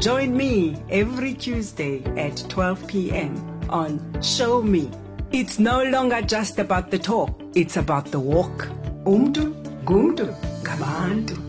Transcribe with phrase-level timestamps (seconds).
[0.00, 3.60] Join me every Tuesday at 12 p.m.
[3.70, 4.90] on Show Me.
[5.30, 8.68] It's no longer just about the talk, it's about the walk.
[9.04, 11.40] Umdu, gumdu, gabantu.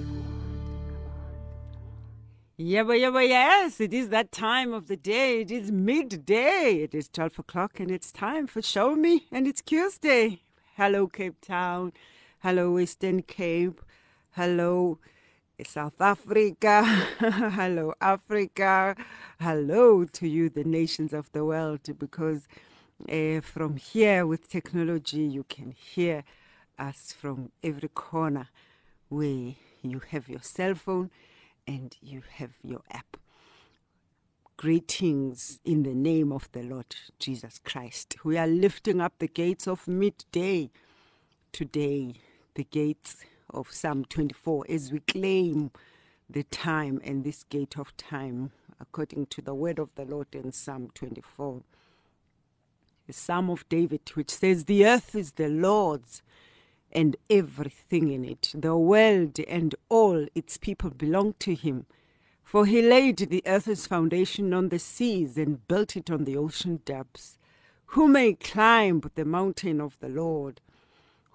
[2.58, 5.42] Yeah, but yeah, but yes, it is that time of the day.
[5.42, 6.82] It is midday.
[6.84, 10.42] It is 12 o'clock and it's time for Show Me and it's Tuesday.
[10.78, 11.94] Hello, Cape Town.
[12.40, 13.82] Hello, Western Cape.
[14.32, 15.00] Hello,
[15.64, 16.84] South Africa.
[17.20, 18.96] Hello, Africa.
[19.40, 22.48] Hello to you, the nations of the world, because
[23.10, 26.24] uh, from here with technology, you can hear
[26.78, 28.50] us from every corner
[29.10, 31.12] where you have your cell phone
[31.66, 33.18] and you have your app.
[34.58, 38.16] Greetings in the name of the Lord Jesus Christ.
[38.24, 40.72] We are lifting up the gates of midday
[41.52, 42.16] today,
[42.56, 43.18] the gates
[43.50, 45.72] of Psalm 24, as we claim
[46.30, 50.52] the time and this gate of time according to the word of the Lord in
[50.52, 51.62] Psalm 24.
[53.08, 56.22] The Psalm of David, which says, The earth is the Lord's
[56.92, 58.52] and everything in it.
[58.56, 61.86] The world and all its people belong to him.
[62.44, 66.80] For he laid the earth's foundation on the seas and built it on the ocean
[66.86, 67.38] depths.
[67.88, 70.62] Who may climb the mountain of the Lord?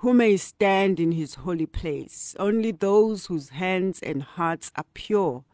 [0.01, 2.34] Who may stand in his holy place?
[2.39, 5.45] Only those whose hands and hearts are pure,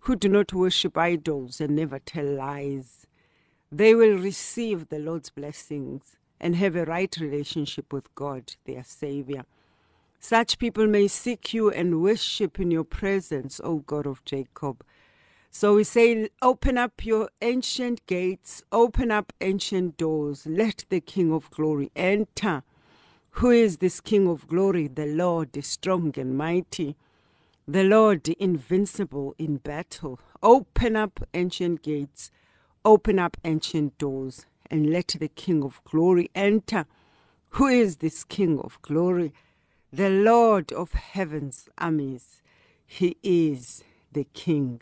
[0.00, 3.06] who do not worship idols and never tell lies.
[3.72, 9.46] They will receive the Lord's blessings and have a right relationship with God, their Savior.
[10.20, 14.84] Such people may seek you and worship in your presence, O God of Jacob.
[15.50, 21.32] So we say, Open up your ancient gates, open up ancient doors, let the King
[21.32, 22.64] of glory enter.
[23.38, 24.86] Who is this King of glory?
[24.86, 26.94] The Lord is strong and mighty,
[27.66, 30.20] the Lord invincible in battle.
[30.40, 32.30] Open up ancient gates,
[32.84, 36.86] open up ancient doors, and let the King of glory enter.
[37.50, 39.32] Who is this King of glory?
[39.92, 42.40] The Lord of heaven's armies.
[42.86, 44.80] He is the King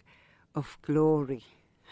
[0.54, 1.42] of glory.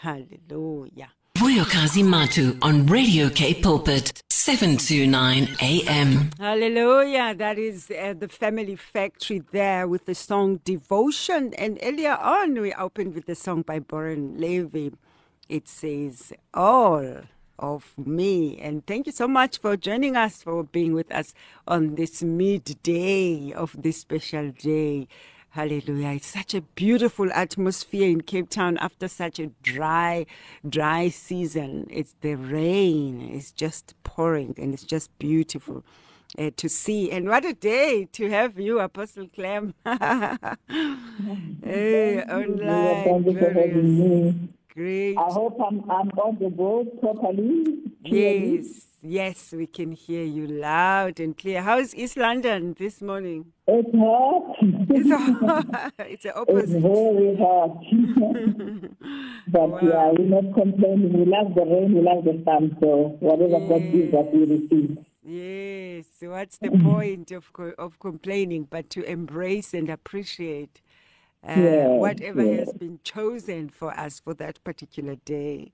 [0.01, 1.09] Hallelujah.
[1.51, 6.29] Vuyokazi Matu on Radio K Pulpit, 729 AM.
[6.39, 7.35] Hallelujah.
[7.35, 11.53] That is uh, the family factory there with the song Devotion.
[11.55, 14.93] And earlier on, we opened with the song by Boran Levy.
[15.49, 17.23] It says, All
[17.59, 18.57] of me.
[18.57, 21.33] And thank you so much for joining us, for being with us
[21.67, 25.09] on this midday of this special day.
[25.51, 26.11] Hallelujah.
[26.11, 30.25] It's such a beautiful atmosphere in Cape Town after such a dry,
[30.67, 31.87] dry season.
[31.89, 33.21] It's the rain.
[33.33, 35.83] It's just pouring and it's just beautiful.
[36.39, 39.93] Uh, to see and what a day to have you apostle clem hey,
[42.23, 43.97] online Thank you for having glorious.
[43.97, 44.49] me.
[44.73, 47.79] great I hope I'm, I'm on the board properly.
[48.05, 53.89] yes yes we can hear you loud and clear how's east london this morning It's
[53.97, 54.55] hot.
[54.61, 57.77] it's, a, it's the it's very hot.
[59.47, 61.13] but yeah, we're not complaining.
[61.13, 62.75] We love the rain, we love the sun.
[62.81, 64.97] So whatever God gives us, we receive.
[65.23, 70.81] Yes, what's the point of co- of complaining but to embrace and appreciate
[71.47, 72.59] uh, Yes, whatever yes.
[72.67, 75.71] has been chosen for us for that particular day?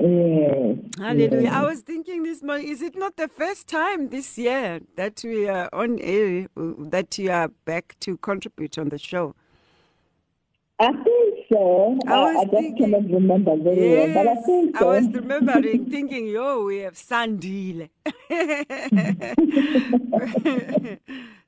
[0.00, 0.78] Yes.
[0.98, 1.50] Hallelujah.
[1.50, 1.52] yes.
[1.52, 5.48] I was thinking this morning, is it not the first time this year that we
[5.48, 9.34] are on air, uh, that you are back to contribute on the show?
[10.80, 11.98] I think so.
[12.06, 15.08] I I, was I just cannot remember very well, but I Yes, think I was
[15.12, 17.90] remembering, thinking, yo, we have Sandile.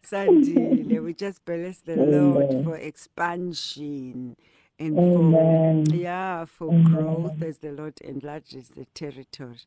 [0.05, 1.03] Sandile.
[1.05, 4.37] We just bless the Lord for expansion
[4.79, 5.87] and Amen.
[5.87, 9.59] for, yeah, for growth as the Lord enlarges the territory.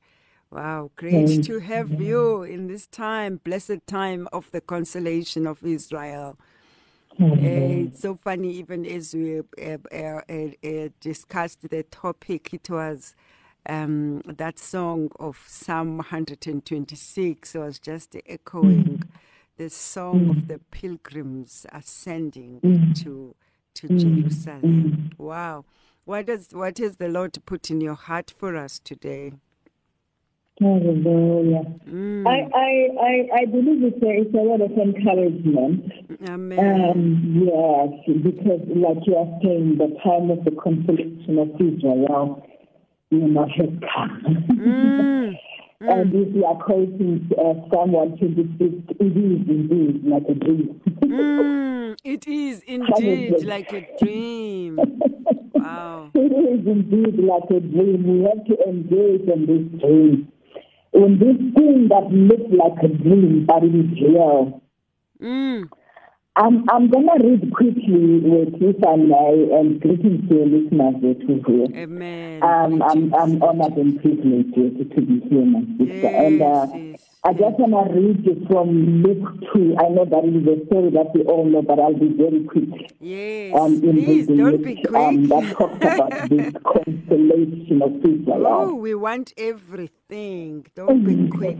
[0.51, 6.37] Wow, great to have you in this time, blessed time of the consolation of Israel.
[7.19, 9.43] Uh, it's so funny, even as we uh,
[9.91, 13.15] uh, uh, uh, discussed the topic, it was
[13.67, 19.01] um, that song of Psalm 126 was just echoing
[19.57, 22.61] the song of the pilgrims ascending
[22.95, 23.35] to
[23.75, 25.11] to Jerusalem.
[25.17, 25.65] Wow.
[26.05, 29.33] What does what has the Lord put in your heart for us today?
[30.61, 31.63] Hallelujah.
[31.85, 32.25] Mm.
[32.25, 35.91] I, I, I, I believe it's a, it's a word of encouragement.
[36.29, 36.91] Amen.
[36.95, 42.47] Um, yes, because like you are saying, the time of the consolation of Israel,
[43.09, 44.23] you know, has come.
[44.51, 45.33] Mm.
[45.81, 50.81] and if you are quoting uh, Psalm 126, it is indeed like a dream.
[51.03, 51.97] Mm.
[52.03, 54.79] It is indeed like a dream.
[55.53, 56.11] Wow.
[56.15, 58.03] it is indeed like a dream.
[58.07, 60.31] We have to engage in this dream.
[60.93, 64.61] In this thing that looks like a dream, but it is real.
[65.21, 65.69] Mm.
[66.37, 68.93] I'm, I'm going to read quickly with if I
[69.57, 71.83] and greetings to your listeners that who here.
[71.83, 72.43] Amen.
[72.43, 76.07] Um, I'm, I'm honored and privileged to, to be here, my sister.
[76.07, 79.77] and uh, Yes, yes, I just want to read you from Luke 2.
[79.79, 82.91] I know that is a story that we all know, but I'll be very quick.
[82.99, 83.55] Yes.
[83.57, 85.29] Um, in Please don't be Um, quick.
[85.29, 88.45] that talks about this consolation of Israel.
[88.45, 90.65] Oh, we want everything.
[90.75, 91.59] Don't be quick.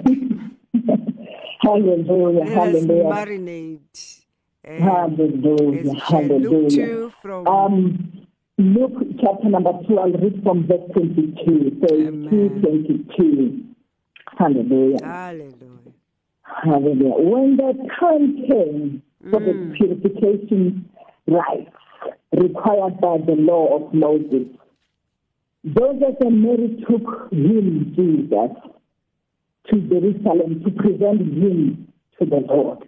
[1.62, 4.25] Hallelujah, hallelujah, marinate.
[4.68, 6.86] Um, hallelujah, let's share Luke hallelujah.
[6.88, 8.28] 2 from Um,
[8.58, 11.82] Luke chapter number 2, I'll read from verse 22.
[11.88, 12.62] So Amen.
[12.62, 13.64] 2 22.
[14.38, 14.98] Hallelujah.
[15.04, 15.92] Hallelujah.
[16.42, 17.14] Hallelujah.
[17.30, 19.74] When the time came for the Mm.
[19.76, 20.90] purification
[21.28, 21.72] rites
[22.32, 24.48] required by the law of Moses,
[25.66, 28.52] Joseph and Mary took him, Jesus,
[29.68, 31.88] to Jerusalem to present him
[32.20, 32.88] to the Lord.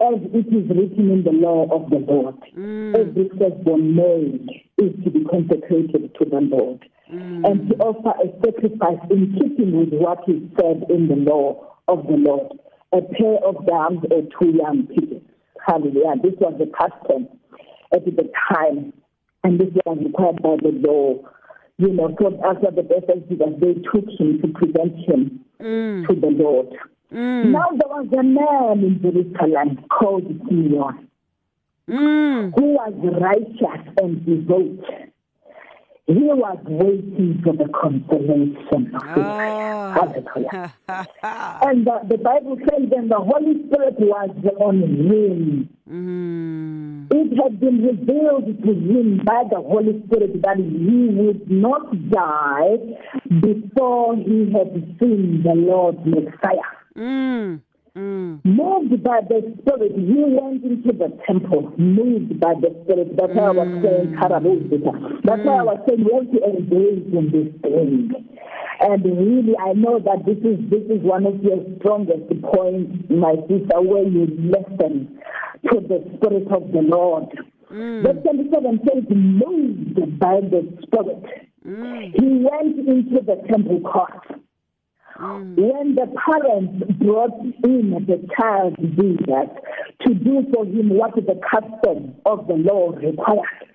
[0.00, 2.94] As it is written in the law of the Lord, Mm.
[2.96, 4.38] every firstborn male
[4.78, 7.44] is to be consecrated to the Lord Mm.
[7.50, 12.06] and to offer a sacrifice in keeping with what is said in the law of
[12.06, 12.52] the Lord,
[12.92, 15.22] a pair of lambs or two young pigeons.
[15.66, 16.14] Hallelujah.
[16.22, 17.26] This was the custom
[17.92, 18.92] at the time,
[19.42, 21.18] and this was required by the law.
[21.78, 26.06] You know, so after the death of Jesus, they took him to present him Mm.
[26.06, 26.68] to the Lord.
[27.12, 27.50] Mm.
[27.52, 31.08] Now there was a man in Jerusalem called Simeon
[31.88, 32.52] Mm.
[32.54, 34.84] who was righteous and devout.
[36.06, 39.02] He was waiting for the consolation of.
[39.04, 39.94] Ah.
[41.62, 44.30] And the, the Bible says, and the Holy Spirit was
[44.60, 45.68] on him.
[45.90, 47.06] mm.
[47.10, 52.76] It had been revealed to him by the Holy Spirit that he would not die
[53.40, 56.72] before he had seen the Lord Messiah.
[56.98, 57.60] Mm.
[57.96, 58.44] Mm.
[58.44, 61.72] Moved by the Spirit, he went into the temple.
[61.78, 63.16] Moved by the Spirit.
[63.16, 65.22] That's why I was saying, Karabuzika.
[65.24, 68.12] That's why I was saying, we have to engage in this thing.
[68.80, 73.34] And really, I know that this is this is one of your strongest points, my
[73.50, 75.18] sister, where you listen
[75.66, 77.26] to the Spirit of the Lord.
[77.70, 81.24] Verse 27 says, moved by the Spirit.
[82.14, 84.40] He went into the temple court.
[85.20, 85.56] Mm.
[85.56, 89.50] When the parents brought in the child Jesus
[90.06, 93.66] to do for him what the custom of the law required,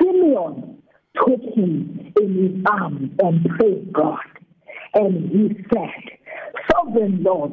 [0.00, 0.82] Simeon
[1.14, 4.18] took him in his arms and praised God.
[4.94, 6.18] And he said,
[6.72, 7.52] Sovereign Lord,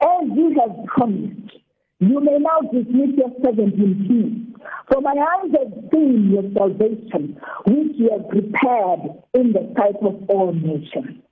[0.00, 1.50] as you have promised,
[1.98, 4.62] you may now dismiss your servant in peace.
[4.92, 9.00] For my eyes have seen your salvation, which you have prepared
[9.34, 11.22] in the sight of all nations.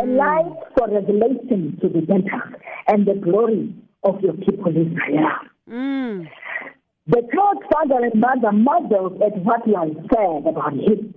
[0.00, 2.54] A light for revelation to the Gentiles
[2.88, 3.74] and the glory
[4.04, 5.28] of your people Israel.
[5.70, 6.28] Mm.
[7.06, 11.14] The child's father and mother marveled at what was said about him.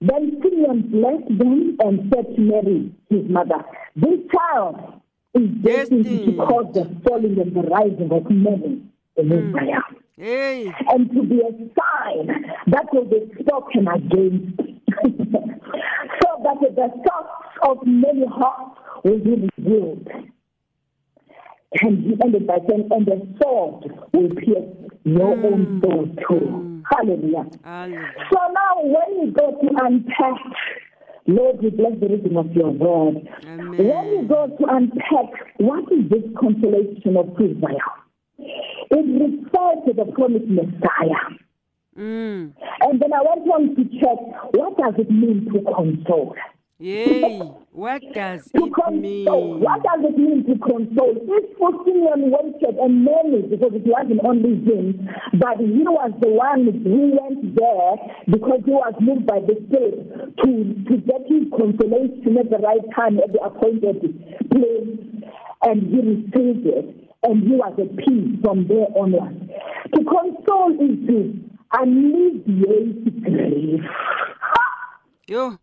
[0.00, 3.64] Then Simeon blessed them and said to Mary, his mother,
[3.96, 5.00] This child
[5.34, 8.82] is destined to cause the falling and the rising of many
[9.16, 9.82] in Israel,
[10.16, 10.66] Hey.
[10.88, 14.58] and to be a sign that will be spoken against,
[16.20, 20.08] so that the thoughts of many hearts will be revealed.
[21.80, 25.82] And he ended by saying, and the sword will pierce your own mm.
[25.82, 26.44] soul too.
[26.44, 26.82] Mm.
[26.90, 27.44] Hallelujah.
[27.64, 28.12] Hallelujah.
[28.30, 30.38] So now when you go to unpack,
[31.26, 33.26] Lord, we bless the reading of your word.
[33.44, 33.70] Amen.
[33.70, 37.78] When you go to unpack, what is this consolation of Israel?
[38.38, 41.38] It refers to the promised Messiah.
[41.98, 42.52] Mm.
[42.80, 44.18] And then I went on to check,
[44.54, 46.34] what does it mean to console?
[46.78, 47.38] Yay.
[47.70, 48.98] What does To it console.
[48.98, 49.60] mean?
[49.60, 51.14] What does it mean to console?
[51.14, 51.44] If
[51.84, 55.08] Simeon waited and many, because it wasn't only him,
[55.38, 57.92] but he was the one who went there
[58.26, 60.50] because he was moved by the Spirit to,
[60.90, 64.00] to get his consolation at the right time at the appointed
[64.50, 64.98] place,
[65.68, 66.86] and he received it,
[67.22, 69.38] and he was at peace from there onwards.
[69.94, 71.16] To console is to
[71.72, 73.84] alleviate grief.
[75.28, 75.58] Yo.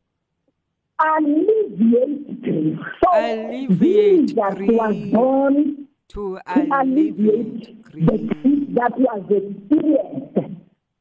[0.99, 2.79] alleviate grief.
[3.03, 8.41] So Alleviate Jesus was born To alleviate alleviate the grief.
[8.41, 10.35] grief that was experienced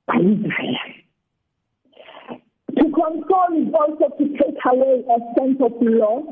[0.06, 0.78] by Israel.
[2.76, 6.26] To console is also to take away a sense of loss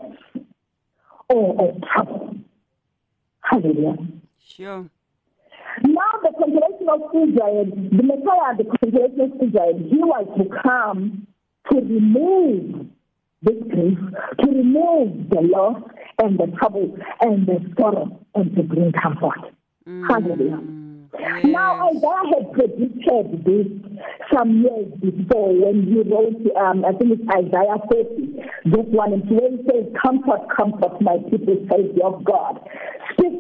[1.28, 2.34] or of trouble.
[3.40, 3.96] Hallelujah.
[4.38, 4.88] Sure.
[6.38, 11.26] Now the consolation of Israel, the Messiah, the consolation of Israel, he was to come
[11.70, 12.86] to remove
[13.42, 13.98] this grief,
[14.40, 15.82] to remove the loss
[16.22, 19.52] and the trouble and the sorrow and to bring comfort.
[19.86, 20.60] Hallelujah.
[21.44, 21.96] Now Yes.
[21.96, 23.66] Isaiah had predicted this
[24.34, 29.30] some years before when he wrote, um, I think it's Isaiah 40, this one, and
[29.30, 32.60] where he says, Comfort, comfort my people, says your God.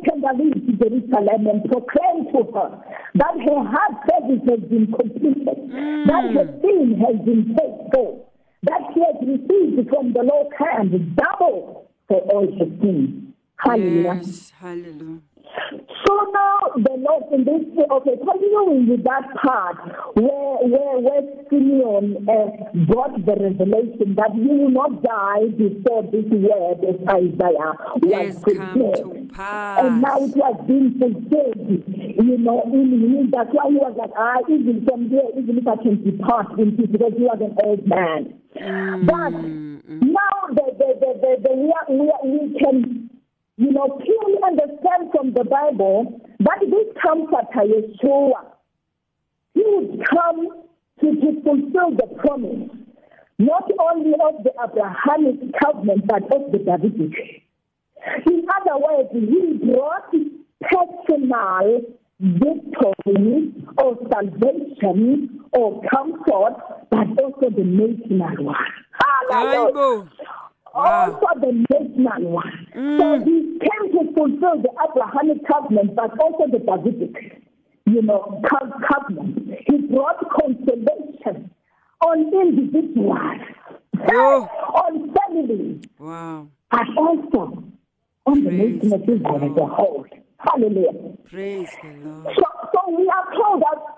[0.08, 2.82] Tenderly to Jerusalem and proclaim to her
[3.14, 6.06] that her hard service has been completed, mm.
[6.06, 8.26] that her sin has been paid for,
[8.62, 13.32] that she has received from the Lord's hand double for all her sins.
[13.58, 14.20] Hallelujah.
[14.22, 14.52] Yes.
[14.58, 15.20] Hallelujah.
[16.06, 19.76] So now the Lord in this okay, continuing with that part
[20.14, 22.46] where where where Simeon uh,
[22.92, 27.72] got the revelation that you will not die before this word of Isaiah
[28.02, 29.32] was fulfilled.
[29.32, 29.84] pass.
[29.84, 33.30] And now it was being fulfilled, you know, in him.
[33.30, 36.76] That's why he was like, ah, even from here, even if I can depart in
[36.76, 38.34] peace, because he was an old man.
[39.06, 43.05] But now the, the, the, the, the, we, are, we, are, we can
[43.56, 48.44] you know, clearly understand from the Bible that this comforter, Yeshua,
[49.54, 50.64] he would come
[51.00, 52.70] to, to fulfill the promise,
[53.38, 57.42] not only of the Abrahamic covenant, but of the Davidic.
[58.26, 60.12] In other words, he brought
[60.60, 61.80] personal
[62.20, 66.56] victory or salvation or comfort,
[66.90, 68.56] but also the national one.
[69.30, 70.10] Hallelujah.
[70.76, 71.18] Wow.
[71.22, 72.66] also the national one.
[72.74, 73.24] So mm.
[73.24, 77.42] he came to fulfill the Abrahamic covenant, but also the Davidic,
[77.86, 79.50] you know, co- covenant.
[79.66, 81.50] He brought consolation
[82.04, 83.40] on individuals,
[84.12, 84.42] Yo.
[84.44, 86.48] on families, Wow.
[86.70, 87.64] but also
[88.26, 90.06] on the Praise nation of the Israel as a whole.
[90.38, 91.16] Hallelujah.
[91.24, 92.36] Praise the Lord.
[92.36, 93.95] So, so we are told that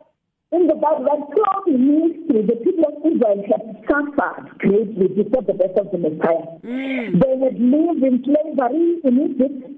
[0.50, 5.76] in the Bible that throughout the people of Israel had suffered greatly before the birth
[5.76, 6.57] of the Messiah.
[6.64, 7.21] Mm.
[7.21, 9.69] They had lived in slavery in Egypt.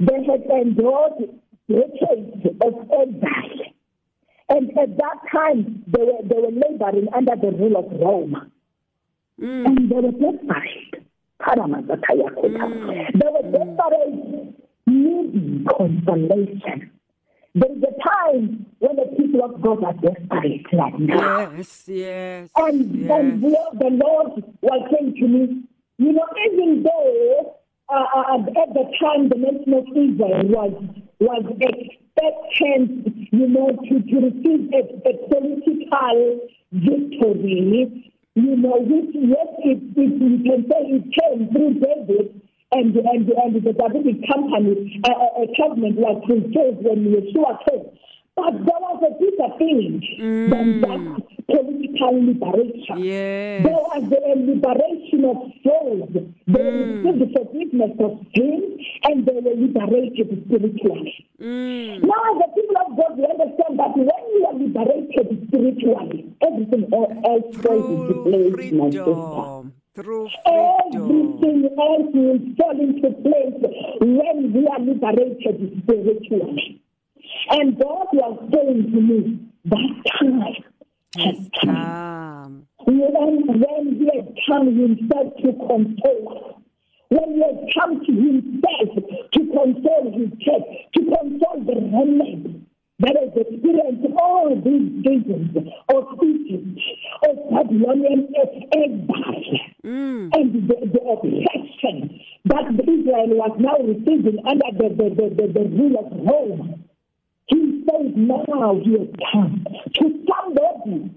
[0.00, 3.72] They had endured decades of exile.
[4.50, 8.52] And at that time, they were, they were laboring under the rule of Rome.
[9.40, 9.66] Mm.
[9.66, 11.04] And they were desperate.
[11.40, 12.64] Paramasatayakota.
[12.68, 13.12] Mm.
[13.18, 14.54] They were desperate,
[14.86, 16.90] needing consolation.
[17.54, 21.50] There is a time when the people of God are desperate like now.
[21.52, 21.82] Yes.
[21.86, 22.48] Yes.
[22.56, 23.40] And, Yes.
[23.40, 25.62] the, the Lord was saying to me,
[25.98, 27.56] you know, even though
[27.90, 30.72] uh, uh, at the time the nation of Israel was
[31.20, 39.48] was expectant, you know, to, to receive a, a political victory, you know, which yes,
[39.58, 42.40] it, it, you can say it came through David,
[42.72, 47.98] and and and the Davidic company uh, uh, covenant was fulfilled when Yeshua came.
[48.34, 50.00] But there was a bigger thing
[50.48, 53.04] than that political liberation.
[53.04, 53.62] Yes.
[53.62, 56.08] There was a liberation of souls.
[56.48, 61.28] They received the forgiveness of sin and they were liberated spiritually.
[61.38, 66.88] Now, as the people of God, we understand that when you are liberated spiritually, everything
[66.88, 69.81] else falls into place, my sister.
[69.94, 71.38] Through freedom.
[71.42, 73.60] Everything else will fall into place
[74.00, 76.80] when we are liberated spiritually.
[77.50, 80.40] And God was saying to me, that time
[81.16, 82.66] has come.
[82.86, 86.62] When, when he had come himself to console,
[87.10, 88.88] when he had come to himself
[89.32, 92.66] to console his church, to console the remnant
[93.02, 95.50] that has experienced all these visions
[95.90, 96.78] of Egypt,
[97.28, 98.28] of Babylonian
[98.70, 100.30] exile, mm.
[100.32, 105.64] and the, the oppression that Israel was now receiving under the, the, the, the, the
[105.68, 106.84] rule of Rome.
[107.46, 111.10] He says now he has come to somebody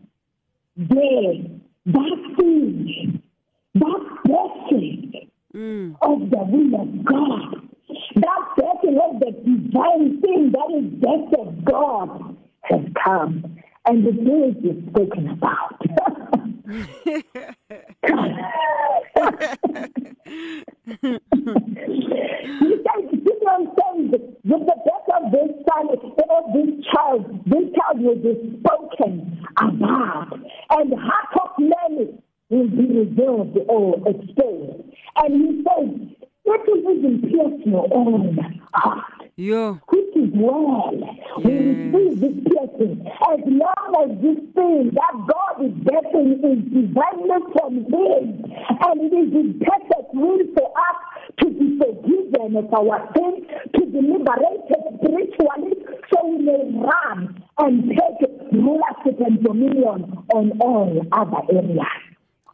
[0.76, 1.34] there,
[1.86, 3.22] that thing,
[3.76, 5.96] that blessing mm.
[6.02, 7.65] of the will of God,
[8.16, 14.12] that blessing of the divine thing that is death of God has come, and the
[14.12, 15.82] day is spoken about.
[22.56, 24.10] He said, Gideon says,
[24.44, 25.86] with the death of this son,
[26.30, 29.14] of this child, this child will be spoken
[29.58, 30.40] about,
[30.72, 32.06] and heart of many
[32.50, 33.54] will be revealed
[34.40, 34.86] soul.
[35.18, 38.38] And he said, it even pierce your own
[38.74, 39.04] heart.
[39.36, 39.74] Yo.
[39.90, 40.96] Which is well.
[41.44, 47.42] We receive this piercing as long as this thing that God is getting is divinely
[47.52, 51.00] from Him, and it is His perfect will for us
[51.40, 53.44] to be forgiven of our sins,
[53.76, 55.84] to be liberated spiritually,
[56.14, 62.05] so we may run and take rulership and dominion on all other areas.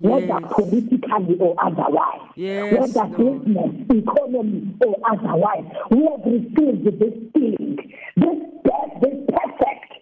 [0.01, 0.41] Whether Yes.
[0.53, 3.45] politically or otherwise, Yes, whether Lord.
[3.45, 7.77] business, economy, or otherwise, we have received this thing,
[8.17, 9.93] this death, this perfect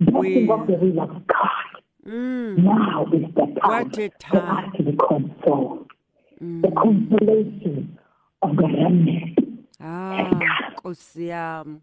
[0.00, 1.82] blessing We- of the will of God.
[2.06, 2.58] Mm.
[2.62, 5.90] Now is the time, for us to be consoled.
[6.40, 7.98] The consolation
[8.42, 9.38] of the remnant.
[9.80, 10.30] Ah.
[10.76, 11.80] Nkosi yami.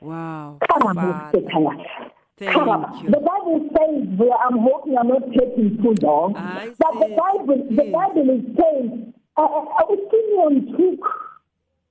[0.00, 0.58] Wow.
[0.68, 1.30] Father.
[2.36, 3.10] Thank you.
[3.10, 7.14] The Bible says there, I'm hoping I'm not taking too long, I but the.
[7.14, 7.90] Bible, the.
[7.92, 11.00] Bible is saying, uh, uh, Simeon took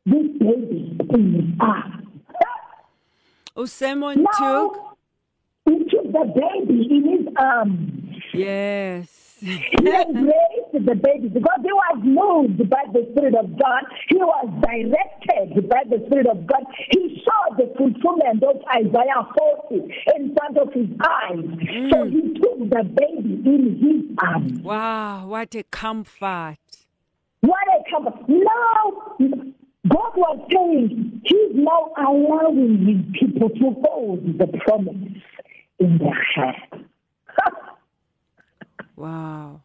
[0.06, 2.08] this baby in his arms.
[3.56, 4.34] Usemon took.
[4.40, 4.96] Now,
[5.66, 8.18] he took the baby in his arms.
[8.34, 9.38] Yes.
[9.40, 10.10] He embraced
[10.80, 13.84] the baby because he was moved by the Spirit of God.
[14.10, 16.64] He was directed by the Spirit of God.
[16.92, 19.24] He saw the fulfillment of Isaiah
[19.70, 19.76] 40
[20.16, 21.46] in front of his eyes.
[21.92, 22.12] So mm.
[22.12, 24.62] he took the baby in his arms.
[24.62, 26.58] Wow, what a comfort.
[27.42, 28.28] What a comfort.
[28.28, 29.16] Now,
[29.88, 35.22] God was saying he's now allowing his people to hold the promise
[35.80, 36.86] in their hand.
[38.96, 39.62] Wow.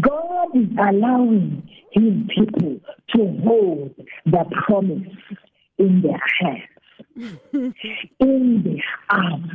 [0.00, 2.80] God is allowing his people
[3.14, 3.94] to hold
[4.26, 5.08] the promise
[5.78, 7.38] in their hands,
[8.20, 9.50] in their arms.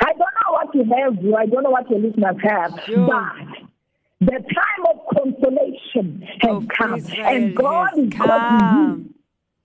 [0.00, 1.36] I don't know what you have, you.
[1.36, 3.06] I don't know what your listeners have, Sure.
[3.06, 3.68] but
[4.20, 9.14] the time of consolation has Of come, Israel and God is calling you,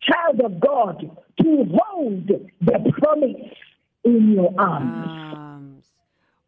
[0.01, 0.99] child of God,
[1.41, 3.35] to hold the promise
[4.03, 5.07] in your arms.
[5.09, 5.37] Arms.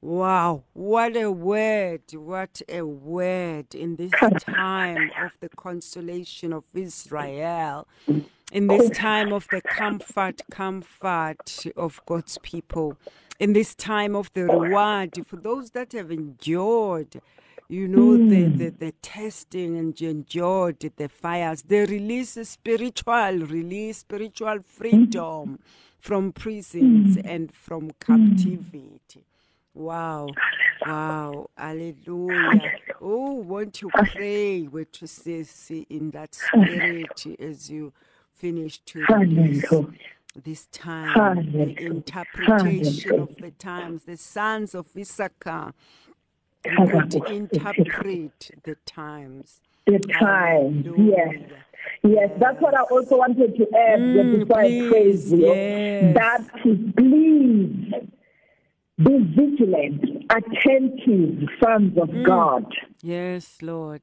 [0.04, 7.88] Wow, what a word, what a word in this time of the consolation of Israel,
[8.52, 12.98] in this time of the comfort, comfort of God's people,
[13.40, 17.22] in this time of the reward for those that have endured.
[17.70, 18.58] You know, the, hmm.
[18.58, 24.64] the, the testing and endured the fires, the release, spiritual release, spiritual hmm.
[24.64, 25.60] freedom
[26.02, 27.22] from prisons hmm.
[27.26, 29.24] and from captivity.
[29.74, 30.28] Wow.
[30.86, 31.50] Wow.
[31.58, 32.74] Hallelujah.
[33.02, 37.94] Oh, won't you pray with Sissy in that spirit as you
[38.34, 39.64] finish to release
[40.44, 45.74] this time, the interpretation of the times, the sons of Issachar
[46.66, 49.62] would interpret the times.
[49.86, 51.36] The times, yes.
[52.04, 55.40] Yes, that's what I also wanted to add Mm, before I praise please, you.
[55.46, 56.16] yes.
[56.16, 57.94] That please
[58.98, 62.24] be vigilant, attentive, sons of Mm.
[62.24, 62.66] God.
[63.02, 64.02] Yes, Lord.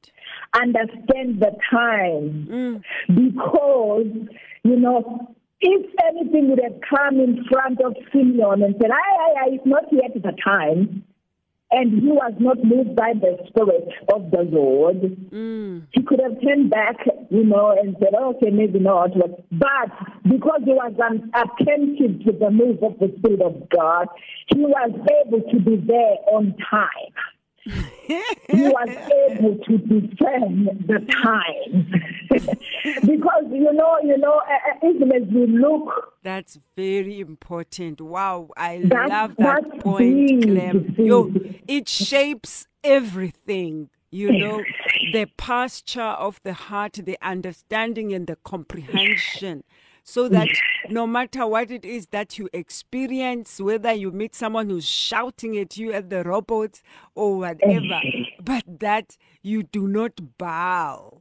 [0.54, 2.82] Understand the time Mm.
[3.14, 4.06] because,
[4.64, 9.34] you know, if anything would have come in front of Simeon and said, "Aye, aye,
[9.42, 11.04] aye, it's not yet the time,"
[11.72, 15.82] and he was not moved by the Spirit of the Lord, Mm.
[15.92, 16.96] he could have turned back,
[17.30, 19.10] you know, and said, "Oh, okay, maybe not.
[19.52, 19.90] But,
[20.24, 20.92] because he was
[21.34, 24.08] attentive to the move of the Spirit of God,
[24.54, 24.90] he was
[25.24, 27.14] able to be there on time.
[27.64, 28.88] He was
[29.28, 31.92] able to discern the time.
[32.30, 34.40] because, you know, you know,
[34.82, 38.00] even as we look That's very important.
[38.00, 40.94] Wow, I love that point, Clem.
[40.98, 41.32] you Yo,
[41.68, 43.90] it shapes everything.
[44.12, 44.64] You know,
[45.12, 49.62] the posture of the heart, the understanding and the comprehension.
[50.02, 50.48] So that
[50.88, 55.76] no matter what it is that you experience, whether you meet someone who's shouting at
[55.76, 56.82] you at the robots
[57.14, 58.00] or whatever,
[58.42, 61.19] but that you do not bow.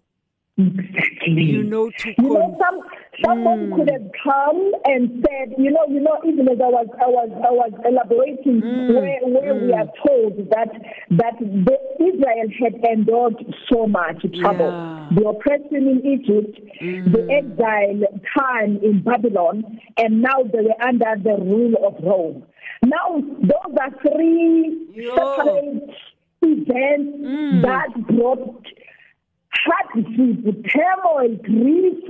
[0.59, 1.43] Exactly.
[1.43, 2.81] You know, to You know, some
[3.23, 4.11] someone could have mm.
[4.23, 7.71] come and said, you know, you know, even as I was I was I was
[7.87, 8.93] elaborating mm.
[8.93, 9.93] where where we are mm.
[10.05, 10.69] told that
[11.11, 13.35] that the, Israel had endured
[13.71, 15.07] so much trouble, Yeah.
[15.15, 18.01] the oppression in Egypt, the exile
[18.37, 22.43] time in Babylon, and now they were under the rule of Rome.
[22.83, 25.15] Now those are three Yo.
[25.15, 25.89] separate
[26.41, 28.65] events that brought
[29.53, 32.09] tragedy, terror, grief,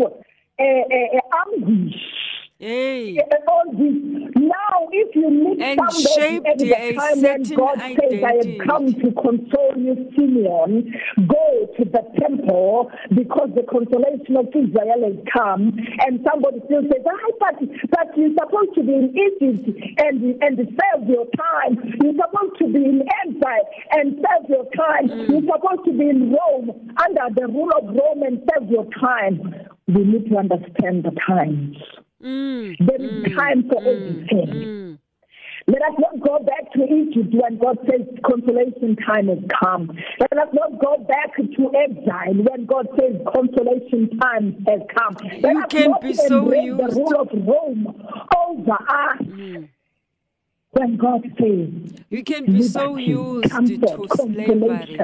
[0.57, 2.28] eh eh, eh anguish.
[2.59, 3.15] Hey.
[3.15, 3.95] and all this.
[4.35, 8.91] Now, if you meet And somebody at the time when God says, I have come
[8.99, 10.91] to console you, Simeon,
[11.23, 15.71] go to the temple because the consolation of Israel has come.
[16.03, 17.63] And somebody still says, ah, but,
[17.95, 19.63] but you're supposed to be in Egypt
[20.03, 21.79] and, and serve your time.
[22.03, 25.07] You're supposed to be in exile and serve your time.
[25.07, 25.31] Mm.
[25.31, 29.47] You're supposed to be in Rome under the rule of Rome and serve your time.
[29.87, 31.79] We need to understand the times.
[32.23, 34.47] Mm, There is time for everything.
[34.53, 34.97] mm.
[35.67, 39.91] Let us not go back to Egypt when God says consolation time has come.
[40.19, 45.15] Let us not go back to exile when God says consolation time has come.
[45.41, 46.89] Let You us can not be so used- Mm.
[46.89, 48.03] the rule of Rome
[48.47, 49.21] over us
[50.71, 54.97] when God says You can be so used comfort, to slavery.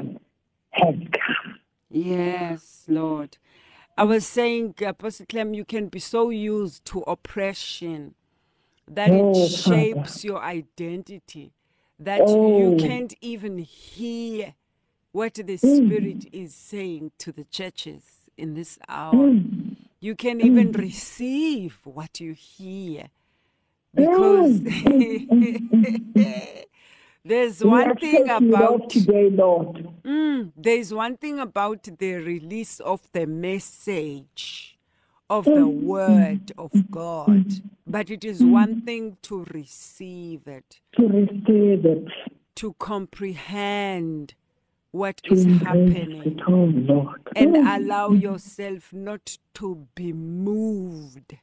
[0.72, 1.60] has come.
[1.92, 3.38] Yes, Lord.
[3.98, 8.16] I was saying, uh, Apostle Clem, you can be so used to oppression
[8.88, 9.76] that Oh, it Father.
[9.78, 11.54] shapes your identity,
[12.00, 12.60] that Oh.
[12.60, 14.54] you can't even hear
[15.12, 15.88] what the Mm.
[15.88, 19.14] Spirit is saying to the churches in this hour.
[19.14, 19.76] Mm.
[20.02, 20.46] You can't mm.
[20.46, 23.10] even receive what you hear
[23.96, 23.96] mm.
[23.96, 26.66] because mm.
[27.26, 29.88] there's one thing shaking it off about today, Lord.
[30.04, 34.78] Mm, there's one thing about the release of the message
[35.28, 35.88] of the mm-hmm.
[35.88, 37.68] word of God, mm-hmm.
[37.88, 38.86] but it is one mm-hmm.
[38.86, 42.06] thing to receive it, to receive it,
[42.56, 44.36] to comprehend
[44.92, 46.40] what is happening,
[47.36, 51.36] and allow yourself not to be moved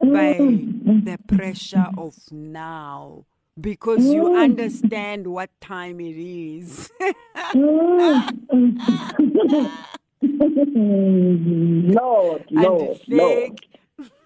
[0.00, 3.24] by the pressure of now.
[3.60, 6.90] Because you understand what time it is.
[10.22, 13.66] Lord, Lord, and Lord.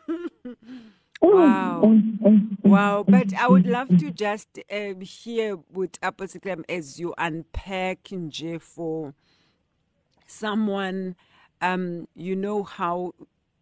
[1.22, 2.00] wow,
[2.62, 3.04] wow.
[3.06, 8.60] But I would love to just um, hear with Apostle Clem as you unpack nje
[8.60, 9.14] for
[10.26, 11.16] someone.
[11.60, 13.12] Um, you know how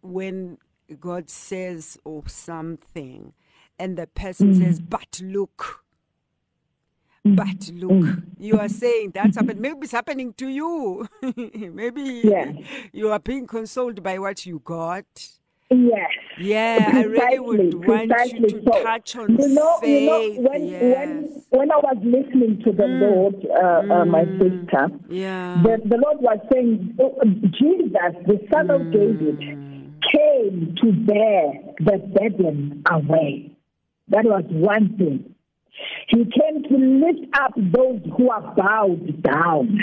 [0.01, 0.57] when
[0.99, 3.33] God says or something,
[3.79, 5.83] and the person says, "But look."
[7.25, 9.59] But look, you are saying that's happened.
[9.59, 11.09] Maybe it's happening to you.
[11.73, 12.55] Maybe Yes.
[12.93, 15.05] you are being consoled by what you got.
[15.69, 16.09] Yes.
[16.39, 18.81] Yeah, I really would Precisely, want you to so.
[18.83, 19.99] touch on you know, faith.
[19.99, 20.05] You
[20.41, 20.81] know, when, yes.
[20.81, 20.93] Mm.
[20.93, 25.61] when, when I was listening to the Lord, uh, uh, my sister, yeah.
[25.63, 27.19] the, the Lord was saying, oh,
[27.59, 29.99] Jesus, the son of David, Mm.
[30.13, 33.51] came to bear the burden away.
[34.09, 35.33] That was one thing.
[36.07, 39.79] He came to lift up those who are bowed down.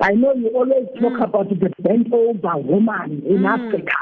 [0.00, 1.24] I know you always talk Mm.
[1.24, 3.96] about the bent over woman in Africa.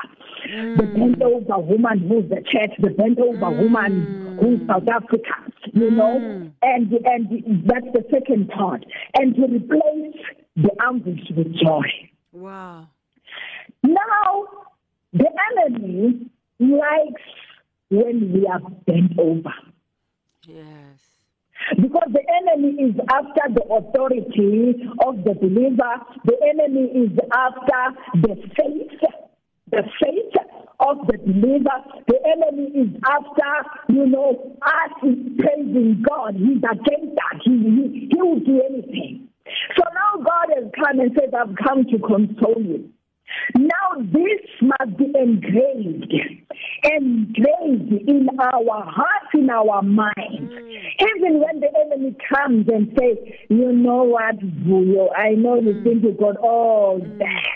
[0.45, 0.95] The Mm.
[0.95, 5.35] bent over woman who's the church, the bent over woman who's South Africa,
[5.73, 5.97] you Mm.
[5.97, 8.85] know, and and that's the second part.
[9.19, 10.17] And to replace
[10.57, 11.91] the anguish with joy.
[12.33, 12.87] wow.
[13.83, 14.47] Now,
[15.15, 16.27] the enemy
[16.61, 17.23] likes
[17.91, 19.55] when we are bent over.
[20.43, 21.17] Yes.
[21.77, 25.95] Because the enemy is after the authority of the believer,
[26.25, 29.01] the enemy is after the faith,
[29.71, 30.35] the faith
[30.81, 31.79] of the believer.
[32.07, 36.37] The enemy is after, you know, us praising God.
[36.37, 37.41] He's against that.
[37.43, 39.29] He, he, he will do anything.
[39.77, 42.91] So now God has come and says, I've come to console you.
[43.55, 46.13] Now this must be engraved,
[46.85, 50.53] engraved in our hearts, in our minds.
[50.53, 51.17] Mm.
[51.17, 53.17] Even when the enemy comes and says,
[53.49, 57.19] you know what, Vuyo, I know you think you got all mm.
[57.19, 57.47] that.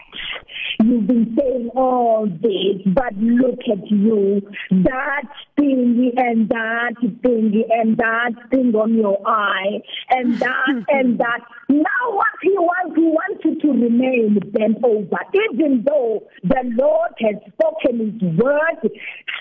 [0.82, 4.40] You've been saying all this, but look at you.
[4.70, 5.22] That
[5.56, 11.40] thing and that thing and that thing on your eye and that and that.
[11.68, 15.18] Now what he wants, he wants you to remain bent over.
[15.52, 18.90] Even though the Lord has spoken his word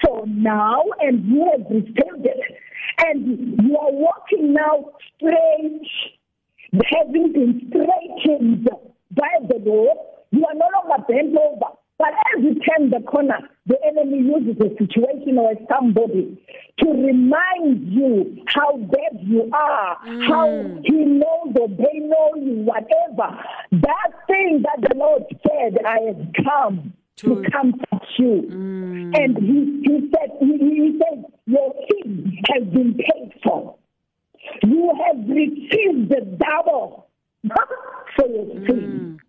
[0.04, 2.58] for now and you have received it.
[3.00, 5.88] And you are walking now straight
[6.72, 8.70] having been straightened
[9.12, 9.98] by the Lord,
[10.32, 11.74] you are no longer bent over.
[11.98, 16.42] But as you turn the corner, the enemy uses a situation or somebody
[16.80, 20.28] to remind you how bad you are, mm.
[20.28, 23.38] how he knows or they know you, whatever.
[23.74, 28.48] That thing that the Lord said, I have come to, To- comfort you.
[28.50, 29.18] Mm.
[29.22, 33.76] And he, he said, he, he said, your sin has been paid for.
[34.64, 37.08] You have received the double
[38.16, 39.18] for your sin.
[39.18, 39.20] Mm.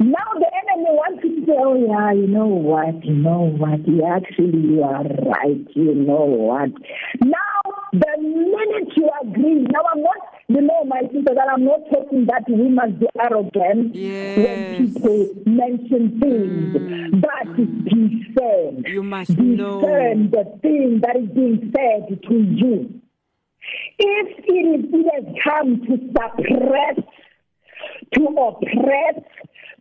[0.00, 4.16] Now the enemy wants to say, oh yeah, you know what, you know what, yeah,
[4.16, 6.70] actually you are right, you know what.
[7.24, 7.60] Now,
[7.92, 10.16] the minute you agree, now I'm not,
[10.48, 14.38] you know, my sister, that I'm not talking that we must be arrogant Yes.
[14.38, 17.20] when people mention things, Mm.
[17.22, 18.84] but discern.
[18.86, 19.80] You must know.
[19.80, 23.00] discern the thing that is being said to you.
[23.98, 26.96] If it, is, it has come to suppress,
[28.14, 29.24] to oppress,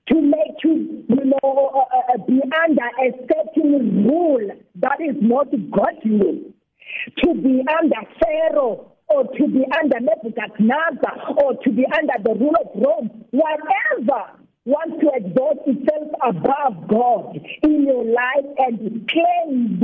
[0.09, 5.47] to make you, you know, uh, uh, be under a certain rule that is not
[5.71, 6.53] godly,
[7.23, 12.55] to be under Pharaoh or to be under Nebuchadnezzar or to be under the rule
[12.61, 14.31] of Rome, whatever
[14.65, 19.81] wants to exalt itself above God in your life and claims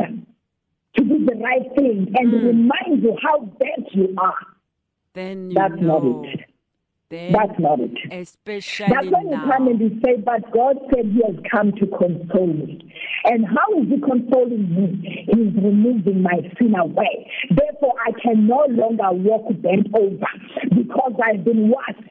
[0.96, 4.36] to do the right thing and remind you how bad you are.
[5.14, 6.26] Then you That's not know.
[6.26, 6.42] it.
[7.10, 7.92] Then, That's not it.
[8.12, 11.86] especially That's when you come and you say, But God said He has come to
[11.88, 12.94] console me.
[13.26, 15.28] And how is He consoling me?
[15.32, 17.30] He is removing my sin away.
[17.50, 20.26] Therefore, I can no longer walk bent over
[20.70, 22.02] because I've been washed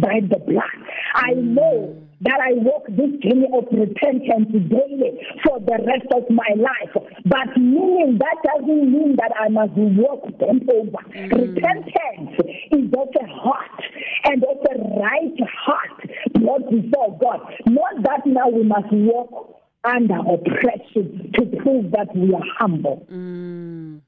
[0.00, 0.78] by the blood.
[1.14, 2.07] I know mm.
[2.20, 6.92] That I walk this journey of repentance daily for the rest of my life.
[7.24, 10.98] But meaning that doesn't mean that I must walk bent over.
[11.14, 11.54] Mm.
[11.54, 12.40] Repentance
[12.72, 13.82] is of a heart
[14.24, 17.40] and of a right heart brought before God.
[17.66, 23.06] Not that now we must walk under oppression to prove that we are humble.
[23.12, 24.00] Mm.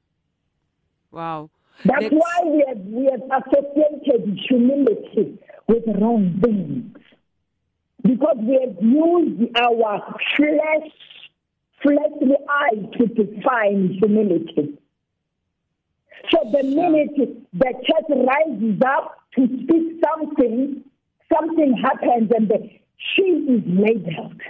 [1.11, 1.49] Wow.
[1.85, 6.97] That's Let's- why we have, we have associated humility with wrong things.
[8.03, 10.91] Because we have used our flesh,
[11.81, 14.77] fleshly eye to define humility.
[16.29, 17.15] So the minute
[17.53, 20.83] the church rises up to speak something,
[21.33, 24.41] something happens and the, she is labeled.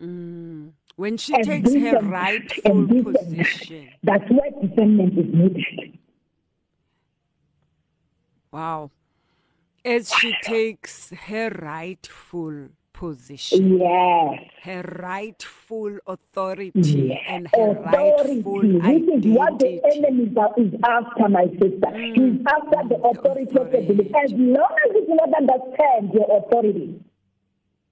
[0.00, 0.72] Mm.
[0.96, 3.88] When she as takes her rightful and position.
[4.02, 5.98] That's where discernment is needed.
[8.52, 8.90] Wow.
[9.84, 14.40] As she takes her rightful position, Yes.
[14.62, 16.72] her rightful authority,
[17.12, 17.20] Yes.
[17.28, 18.40] and her authority.
[18.40, 20.24] rightful This is what the enemy
[20.56, 21.90] is after, my sister.
[21.92, 22.14] Mm.
[22.16, 24.16] He's after the authority of the believer.
[24.24, 27.00] As long as you do not understand your authority,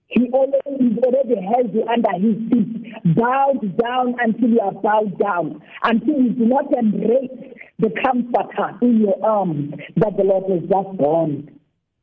[0.09, 5.61] he already, already has you under his feet, bowed down until you are bowed down,
[5.83, 7.31] until you do not embrace
[7.79, 11.59] the comforter in your arms that the Lord has just born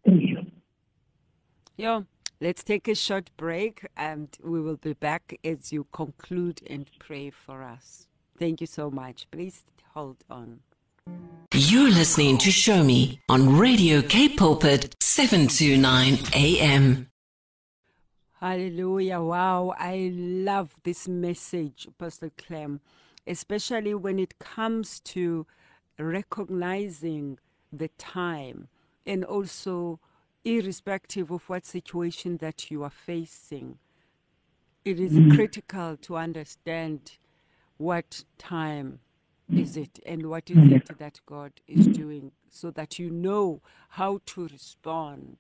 [0.06, 0.40] to you.
[1.78, 2.06] Yo,
[2.42, 7.30] let's take a short break and we will be back as you conclude and pray
[7.30, 8.08] for us.
[8.38, 9.28] Thank you so much.
[9.32, 10.62] Please hold on.
[11.54, 17.10] You're listening to Show Me on Radio K Pulpit 729 AM.
[18.40, 19.20] Hallelujah.
[19.20, 19.74] Wow.
[19.78, 22.80] I love this message, Pastor Clem,
[23.28, 25.46] especially when it comes to
[25.98, 27.40] recognizing
[27.74, 28.70] the time
[29.06, 30.00] and also
[30.44, 33.78] irrespective of what situation that you are facing.
[34.86, 35.36] It is mm.
[35.36, 37.18] critical to understand
[37.78, 39.00] what time
[39.54, 40.76] is it and what is mm.
[40.76, 45.38] it that God is doing so that you know how to respond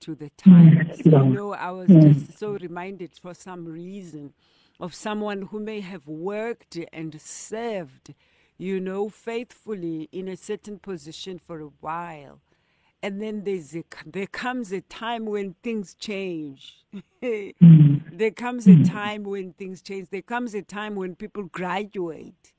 [0.00, 0.98] to the times.
[0.98, 1.28] Mm.
[1.28, 4.32] You know, I was just so reminded for some reason
[4.78, 8.14] of someone who may have worked and served,
[8.58, 12.40] you know, faithfully in a certain position for a while.
[13.02, 16.84] And then there's a, there comes a time when things change.
[17.22, 18.02] Mm.
[18.10, 18.88] there comes a mm.
[18.88, 20.08] time when things change.
[20.10, 22.52] There comes a time when people graduate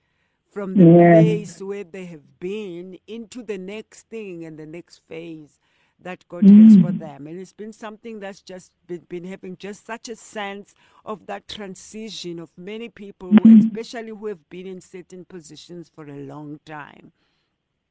[0.51, 1.23] from the Yes.
[1.23, 5.59] place where they have been into the next thing and the next phase
[5.99, 6.99] that God has for mm.
[6.99, 7.27] them.
[7.27, 11.47] And it's been something that's just been, been having just such a sense of that
[11.47, 16.59] transition of many people, who, especially who have been in certain positions for a long
[16.65, 17.13] time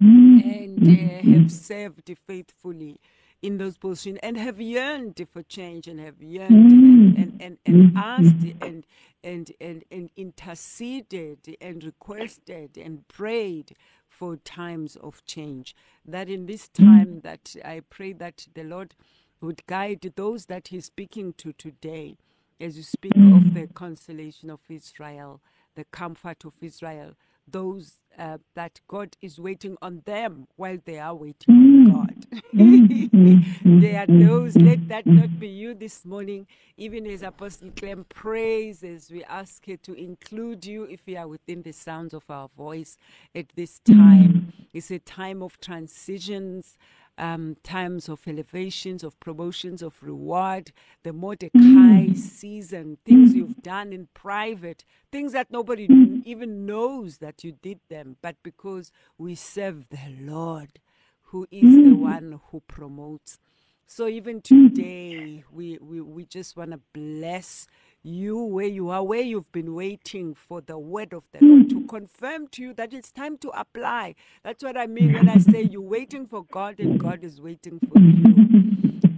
[0.02, 0.48] Mm-hmm.
[0.50, 1.32] and uh, mm-hmm.
[1.32, 1.48] have mm-hmm.
[1.48, 3.00] served faithfully
[3.40, 7.96] in those positions and have yearned for change and have yearned and, and, and, and
[7.96, 8.86] asked and,
[9.22, 13.74] and, and, and interceded and requested and prayed
[14.06, 15.74] for times of change.
[16.04, 18.94] That in this time that I pray that the Lord
[19.40, 22.16] would guide those that He's speaking to today
[22.60, 25.40] as you speak of the consolation of Israel,
[25.74, 27.12] the comfort of Israel,
[27.48, 31.92] those uh, that God is waiting on them while they are waiting on mm.
[31.92, 32.26] God.
[32.54, 32.86] Mm.
[33.16, 33.80] Mm.
[33.80, 38.82] there are those, let that not be you this morning, even as Apostle Clem prays,
[38.84, 42.48] as we ask her to include you if you are within the sounds of our
[42.56, 42.96] voice
[43.34, 44.52] at this time.
[44.72, 46.76] It's a time of transitions.
[47.18, 52.16] Um, times of elevations, of promotions, of reward, the Mordecai mm.
[52.16, 56.22] season, things you've done in private, things that nobody mm.
[56.24, 60.80] even knows that you did them, but because we serve the Lord,
[61.22, 61.98] who is the mm.
[61.98, 63.38] one who promotes.
[63.86, 67.66] So even today, we, we, we just want to bless
[68.06, 71.84] you where you are, where you've been waiting for the word of the Lord to
[71.86, 74.14] confirm to you that it's time to apply.
[74.44, 77.80] That's what I mean when I say you're waiting for God and God is waiting
[77.80, 78.46] for you.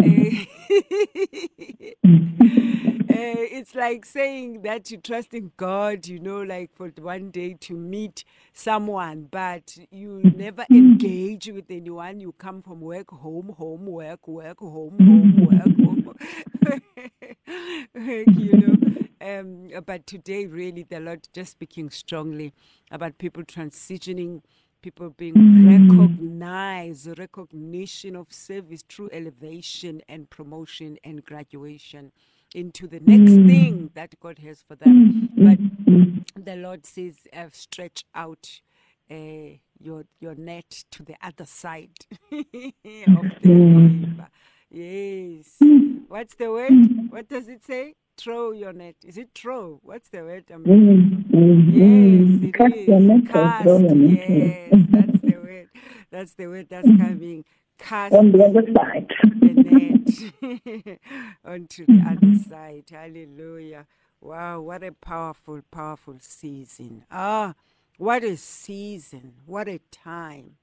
[0.00, 0.46] Eh,
[3.10, 7.54] eh, it's like saying that you trust in God, you know, like for one day
[7.60, 8.24] to meet
[8.54, 12.20] someone, but you never engage with anyone.
[12.20, 16.14] You come from work, home, home, work, work, home, home, work, home.
[17.94, 18.74] you know.
[19.20, 22.54] Um, but today, really, the Lord just speaking strongly
[22.92, 24.42] about people transitioning,
[24.80, 32.12] people being recognized, recognition of service, true elevation and promotion and graduation
[32.54, 35.28] into the next thing that God has for them.
[35.36, 38.60] But the Lord says, uh, stretch out
[39.10, 41.90] uh, your your net to the other side
[42.32, 42.44] of
[43.42, 44.28] the river.
[44.70, 45.58] Yes.
[46.08, 46.72] What's the word?
[46.72, 47.06] Mm-hmm.
[47.08, 47.96] What does it say?
[48.18, 48.96] Throw your net.
[49.04, 49.80] Is it throw?
[49.84, 50.46] What's the word?
[50.52, 50.70] I'm for?
[50.70, 51.36] Mm-hmm.
[51.36, 51.70] Mm-hmm.
[51.70, 52.88] Yes, it Cast is.
[52.88, 53.62] your net Cast.
[53.62, 54.20] throw your net.
[54.28, 55.70] Yes, that's the word.
[56.12, 57.44] That's the word that's coming.
[57.78, 59.10] Cast On the other side.
[59.42, 61.00] the net
[61.44, 62.84] onto the other side.
[62.90, 63.86] Hallelujah.
[64.20, 67.04] Wow, what a powerful, powerful season.
[67.10, 67.54] Ah,
[67.98, 69.34] what a season.
[69.46, 70.56] What a time.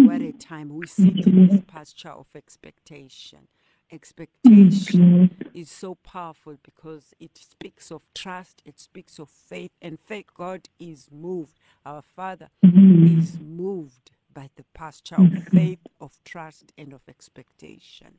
[0.00, 0.70] What a time.
[0.70, 3.48] We sit in this pasture of expectation.
[3.92, 10.00] Expectation mm, is so powerful because it speaks of trust, it speaks of faith, and
[10.00, 10.26] faith.
[10.34, 11.56] God is moved.
[11.84, 13.18] Our Father mm.
[13.18, 15.48] is moved by the pasture of mm.
[15.50, 18.18] faith, of trust, and of expectation.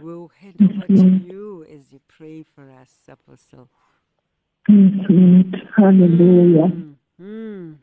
[0.00, 3.68] We'll hand over to you as you pray for us, Apostle.
[4.66, 6.70] Hallelujah.
[7.20, 7.76] Mm.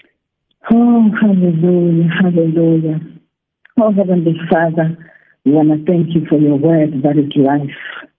[0.71, 2.99] Oh, hallelujah, hallelujah.
[3.79, 5.08] Oh, Heavenly Father,
[5.45, 8.09] we want to thank you for your word that is life.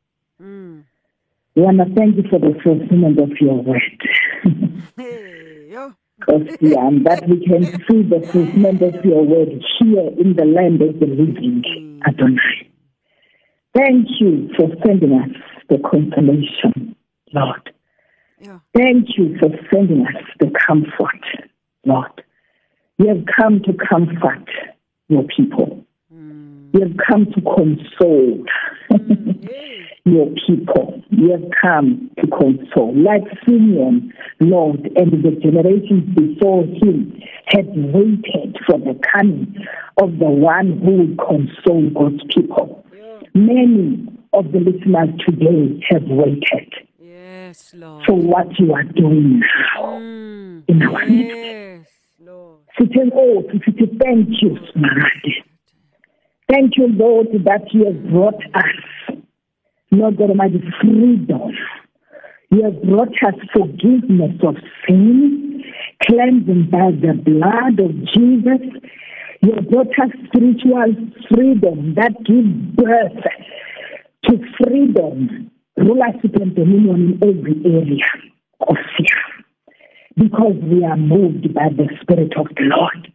[0.41, 0.85] Mm.
[1.55, 4.03] We want to thank you for the fulfillment of your word.
[6.21, 10.45] Because yeah, and that we can see the fulfillment of your word here in the
[10.45, 12.71] land of the living, Adonai.
[13.75, 15.31] Thank you for sending us
[15.69, 16.95] the consolation,
[17.33, 17.73] Lord.
[18.39, 18.59] Yeah.
[18.77, 21.25] Thank you for sending us the comfort,
[21.85, 22.23] Lord.
[22.99, 24.49] You have come to comfort
[25.09, 25.87] your people.
[26.73, 28.45] You have come to console
[30.05, 31.03] your people.
[31.11, 32.95] You have come to console.
[32.97, 39.55] Like Simeon, Lord, and the generations before him had waited for the coming
[40.01, 42.85] of the one who will console God's people.
[43.35, 48.05] Many of the listeners today have waited Yes, Lord.
[48.07, 50.63] for what you are doing now Mm.
[50.69, 51.35] in our midst.
[51.37, 51.87] Yes,
[52.25, 52.59] Lord.
[52.81, 55.35] Nkosi sithi thank you Smaragde.
[56.51, 59.17] Thank you Lord that you have brought us
[59.93, 61.53] Lord God Almighty freedom.
[62.51, 65.63] You have brought us forgiveness of sin,
[66.03, 68.83] cleansing by the blood of Jesus.
[69.43, 70.95] You have brought us spiritual
[71.33, 73.25] freedom that gives birth
[74.25, 78.11] to freedom, rulership and dominion in every area
[78.69, 79.21] of fear
[80.17, 83.10] because we are moved by the Spirit of the Lord.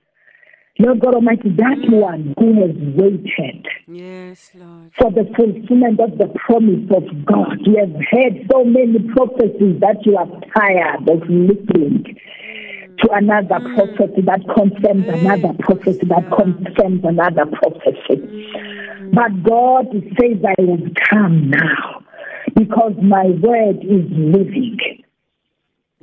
[0.78, 4.92] Lord God Almighty, that one who has waited Yes, Lord.
[5.00, 7.60] for the fulfillment of the promise of God.
[7.64, 12.20] You have heard so many prophecies that you are tired of listening
[13.00, 13.76] to another mm.
[13.76, 15.20] prophecy that confirms mm.
[15.20, 18.20] another prophecy that confirms another prophecy.
[18.20, 19.14] Mm.
[19.14, 19.88] But God
[20.20, 22.04] says, I will come now
[22.56, 24.78] because my word is living.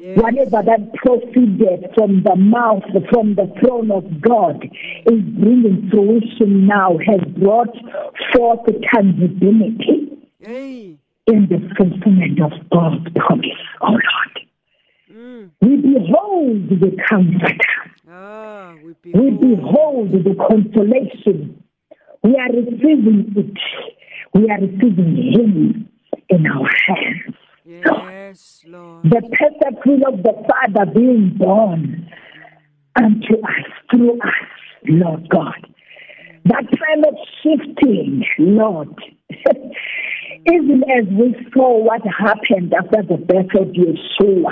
[0.03, 0.19] Yes.
[0.19, 6.99] Whatever that proceeded from the mouth, from the throne of God, is bringing fruition now,
[7.07, 7.71] has brought
[8.35, 10.97] forth tangibility Hey.
[11.29, 13.62] in the fulfillment of God's promise.
[13.81, 14.35] Oh Lord,
[15.15, 15.51] Mm.
[15.61, 17.79] we behold the comforter.
[18.11, 19.40] Ah, we We behold.
[19.40, 21.63] behold the consolation.
[22.25, 23.59] We are receiving it.
[24.35, 25.88] We are receiving Him
[26.29, 27.37] in our hands.
[27.65, 27.85] Yes,
[28.66, 29.04] Lord.
[29.04, 32.08] The perfect will of the Father being born
[32.96, 34.50] unto us, through us,
[34.88, 35.66] Lord God.
[36.46, 38.94] That time of shifting, Lord.
[40.50, 44.50] Even as we saw what happened after the birth of Yeshua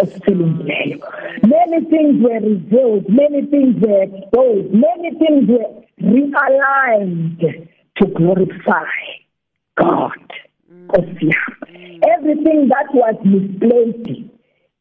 [0.00, 0.96] of Yes, Philadelphia,
[1.42, 8.86] many things were revealed, many things were exposed, many things were realigned to glorify
[9.76, 10.32] God.
[10.72, 10.88] Mm.
[10.88, 11.77] Yami.
[12.16, 14.08] Everything that was misplaced,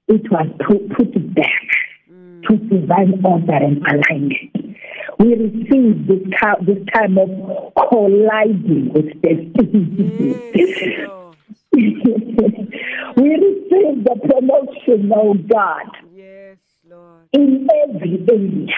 [0.07, 0.47] it was
[0.95, 1.67] put, back
[2.11, 2.43] mm.
[2.43, 4.77] to divine order and alignment.
[5.19, 6.23] We receive this,
[6.61, 7.29] this time of
[7.89, 10.35] colliding with destiny.
[10.53, 11.35] Yes, mm,
[11.73, 16.57] we receive the promotion, oh God, Yes,
[16.89, 17.27] Lord.
[17.33, 18.75] in every area.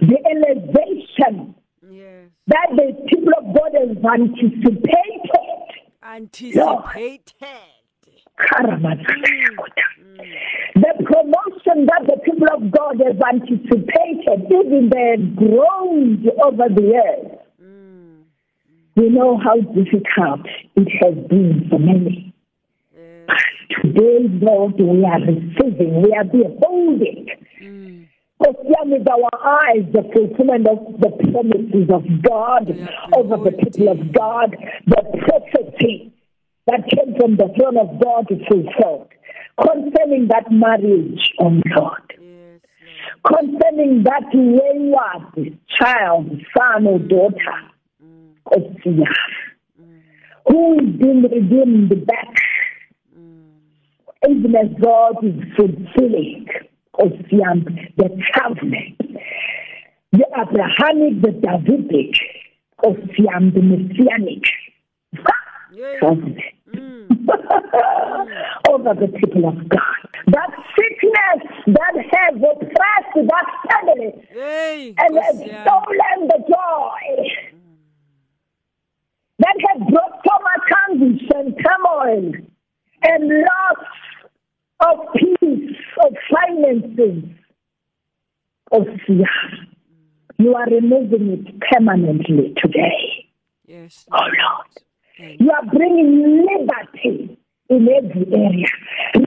[0.00, 1.54] The elevation
[1.90, 2.28] Yes.
[2.48, 5.53] that the people of God has anticipated.
[6.14, 7.24] Anticipated.
[10.74, 16.82] The promotion that the people of God have anticipated, even they have grown over the
[16.82, 17.38] years.
[18.94, 19.10] We mm.
[19.10, 20.46] know how difficult
[20.76, 22.32] it has been for many.
[23.82, 27.26] Today, Lord, we are receiving, we are beholding.
[28.44, 32.68] Because with our eyes, the fulfillment of the promises of God
[33.16, 36.12] over the people of God, the prophecy
[36.66, 39.08] that came from the throne of God is fulfilled.
[39.60, 42.02] Concerning that marriage, oh God.
[43.26, 47.60] Concerning that wayward child, son or daughter,
[48.52, 49.06] of fear,
[50.48, 52.34] who is being redeemed back,
[54.28, 56.46] even as God is fulfilling
[56.98, 58.98] of the covenant,
[60.12, 62.14] the Abrahamic, the Davidic,
[62.84, 64.44] of the Messianic.
[66.00, 66.40] Covenant.
[68.70, 70.04] Over the people of God.
[70.28, 74.12] That sickness that has oppressed that family.
[74.30, 77.28] Hey, and has stolen the joy.
[79.38, 82.32] That has brought so much anguish and turmoil
[83.02, 83.84] and loss
[84.86, 87.24] of peace, of finances,
[88.72, 89.26] of oh, fear.
[90.38, 93.28] You are removing it permanently today.
[93.66, 94.04] Yes.
[94.12, 95.38] Oh Lord.
[95.40, 98.66] You are bringing liberty in every area.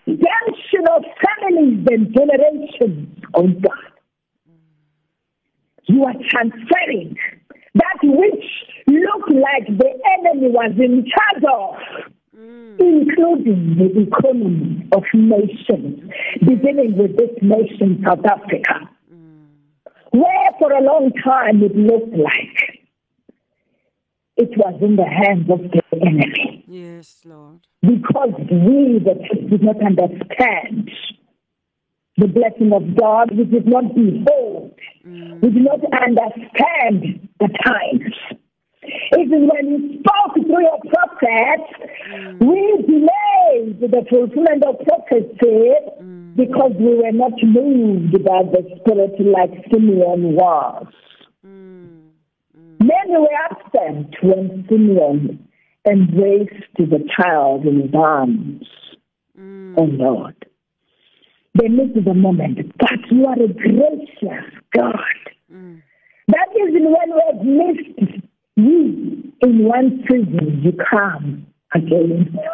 [0.06, 3.94] Redemption of families and generations, oh God.
[5.86, 7.16] You are transferring
[7.76, 8.46] that which
[8.88, 12.80] looked like the enemy was in charge of, Mm.
[12.80, 16.08] including the economy of nations,
[16.40, 19.48] beginning with this nation, South Africa, mm.
[20.12, 22.78] where for a long time it looked like
[24.36, 27.62] it was in the hands of the enemy Yes, Lord.
[27.82, 30.92] because we, the church, did not understand
[32.18, 33.36] the blessing of God.
[33.36, 34.78] We did not behold.
[35.04, 35.42] Mm.
[35.42, 38.14] We did not understand the times.
[39.18, 41.72] Even when you spoke through your prophets,
[42.12, 42.40] mm.
[42.40, 46.36] we delayed the fulfillment of prophecy mm.
[46.36, 50.88] because we were not moved by the Spirit like Simeon was.
[51.46, 52.10] Mm.
[52.80, 55.48] Many were absent when Simeon
[55.90, 58.68] embraced the child in his arms.
[59.78, 60.36] Oh Lord.
[61.54, 64.96] They missed the moment, but you are a gracious God.
[66.30, 68.27] That even when we have missed
[68.58, 72.38] you in one season, you come again.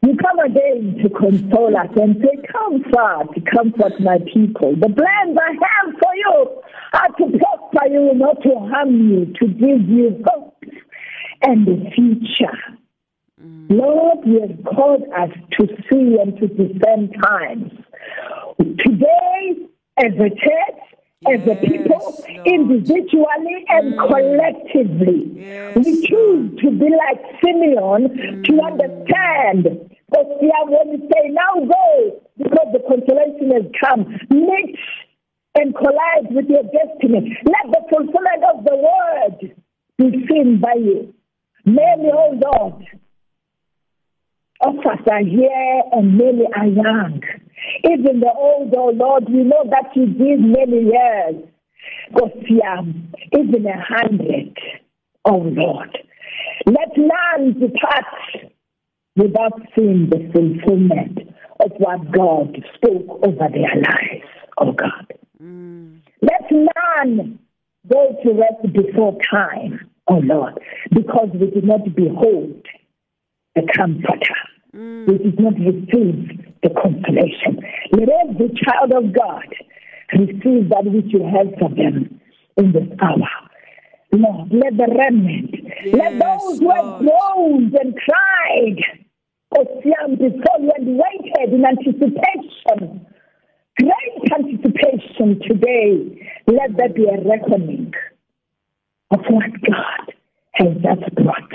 [0.00, 4.76] You come again to console us and say, Comfort, comfort my people.
[4.76, 6.62] The plans I have for you
[6.92, 10.62] are to prosper you, not to harm you, to give you hope
[11.42, 12.58] and the future.
[13.42, 13.70] Mm.
[13.70, 17.72] Lord, you have called us to see and to discern times.
[18.58, 19.66] Today,
[19.98, 20.80] as a church,
[21.26, 22.46] as a people, Lord.
[22.46, 24.06] individually and mm.
[24.06, 28.66] collectively, Yes, we choose to be like Simeon to mm.
[28.66, 29.90] understand.
[30.10, 34.06] But we are when we say, now go, because the consolation has come.
[34.30, 34.78] Meet
[35.56, 37.36] and collide with your destiny.
[37.44, 39.54] Let the fulfillment of the word
[39.98, 41.12] be seen by you.
[41.66, 42.86] Many, oh Lord,
[44.60, 47.22] of us are here and many are young.
[47.84, 51.44] Even the old, oh Lord, we know that you did many years.
[52.12, 53.06] Gosiam,
[53.36, 54.56] even a hundred,
[55.24, 55.96] oh Lord.
[56.66, 58.52] Let none depart
[59.16, 61.18] without seeing the fulfillment
[61.60, 65.12] of what God spoke over their lives, oh God.
[65.42, 66.00] Mm.
[66.22, 67.38] Let none
[67.88, 70.60] go to rest before time, oh Lord,
[70.90, 72.66] because we did not behold
[73.54, 74.34] the comforter.
[74.78, 75.08] Mm.
[75.08, 77.58] We did not receive the consolation.
[77.92, 79.48] Let every child of God
[80.12, 82.20] receive that which you have for them
[82.56, 83.28] in this hour.
[84.12, 85.50] Lord, let the remnant,
[85.92, 88.78] let Yes, those who have groaned and cried,
[89.56, 93.06] oh, Ocean before you and waited in anticipation,
[93.78, 97.92] great anticipation today, Let there be a reckoning
[99.10, 100.14] of what God
[100.54, 101.52] has just brought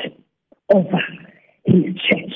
[0.74, 1.00] over
[1.66, 2.34] his church,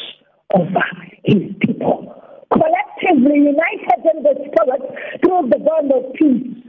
[0.53, 0.83] over
[1.23, 2.13] his people.
[2.51, 4.81] Collectively united in the spirit
[5.21, 6.63] through the bond of peace,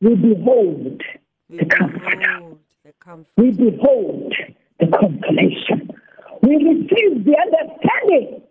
[0.00, 1.02] we behold
[1.50, 2.40] We the comforter.
[2.84, 3.30] the comfort.
[3.36, 4.34] We behold
[4.80, 5.90] the consolation.
[6.42, 8.42] We receive the understanding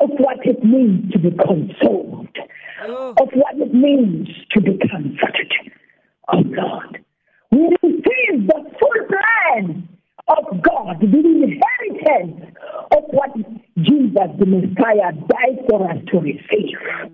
[0.00, 2.28] of what it means to be consoled,
[2.86, 5.52] Oh, of what it means to be comforted.
[6.32, 7.04] Oh Lord,
[7.50, 9.88] we receive the full plan
[10.28, 12.56] of God, the inheritance
[12.96, 13.30] of what
[13.78, 16.76] Jesus the Messiah died for us to receive.
[17.04, 17.13] Oh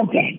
[0.00, 0.35] Okay.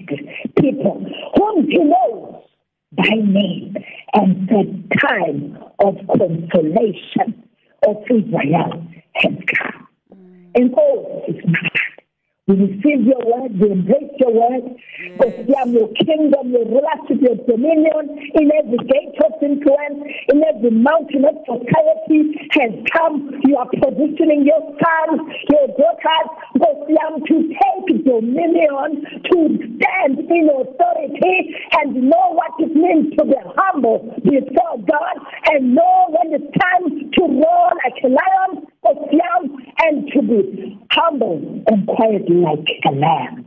[40.43, 43.45] Be humble and quiet like a lamb.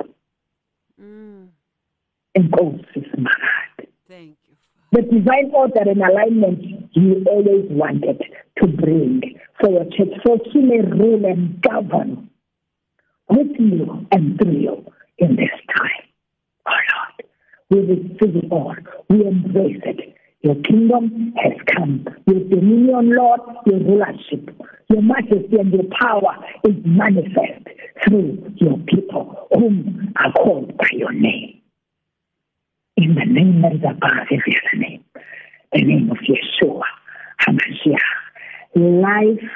[1.01, 1.49] Mm,
[2.34, 3.86] And goes is mad.
[4.09, 4.57] thank you,
[4.93, 8.22] The divine order and alignment you always wanted
[8.59, 9.22] to bring
[9.61, 12.28] for your church, so he may rule and govern
[13.28, 16.07] with you and through you in this time.
[16.66, 16.80] Oh
[17.70, 18.74] Lord, we receive it all.
[19.09, 20.16] We embrace it.
[20.43, 22.07] Your kingdom has come.
[22.26, 24.49] Your dominion, Lord, your rulership,
[24.88, 27.66] your majesty and your power is manifest
[28.03, 31.61] through your people whom are called by your name.
[32.97, 35.05] In the name that is above every other name,
[35.72, 36.82] the name of Yeshua
[37.47, 37.99] HaMashiach,
[38.74, 39.51] life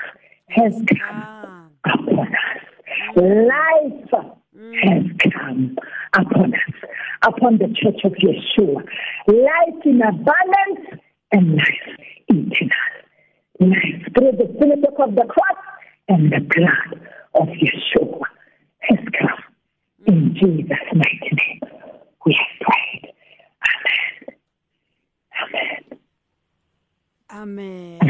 [0.49, 3.16] has come upon us.
[3.16, 4.35] Life
[4.83, 5.77] has come
[6.14, 6.91] upon us,
[7.22, 8.85] upon the church of Yeshua.
[9.29, 11.03] Life in abundance
[11.33, 11.99] and life
[12.29, 12.70] eternal.
[13.61, 15.64] Life through the finished of the cross
[16.09, 17.01] and the blood
[17.35, 18.20] of Yeshua
[18.81, 19.45] has come.
[20.07, 21.61] In Jesus' mighty name,
[22.27, 23.12] we have prayed.
[23.70, 24.39] Amen.
[27.31, 28.03] Amen.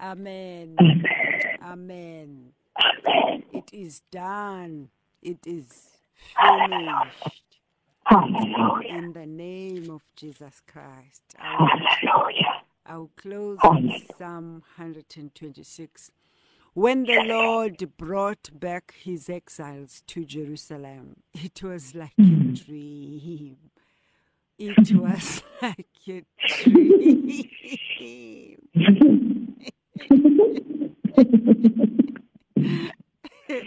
[0.00, 0.76] Amen.
[0.80, 1.56] Amen.
[1.62, 2.52] Amen.
[2.78, 3.44] Amen.
[3.52, 4.88] It is done.
[5.26, 5.88] It is
[6.36, 7.58] finished.
[8.04, 8.96] Hallelujah.
[8.96, 11.34] In the name of Jesus Christ.
[11.36, 12.62] I will, Hallelujah.
[12.86, 14.04] I will close Hallelujah.
[14.06, 16.12] with Psalm 126.
[16.74, 22.52] When the Lord brought back his exiles to Jerusalem, it was like a hmm.
[22.54, 23.56] dream.
[24.60, 27.50] It was like a dream.